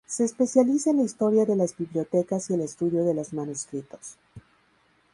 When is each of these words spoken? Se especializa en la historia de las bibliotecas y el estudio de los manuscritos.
Se 0.07 0.23
especializa 0.25 0.89
en 0.89 0.97
la 0.97 1.03
historia 1.03 1.45
de 1.45 1.55
las 1.55 1.77
bibliotecas 1.77 2.49
y 2.49 2.55
el 2.55 2.61
estudio 2.61 3.03
de 3.05 3.13
los 3.13 3.33
manuscritos. 3.33 4.17